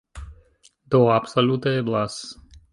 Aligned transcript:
Do, 0.95 1.03
absolute 1.17 1.77
eblas. 1.85 2.21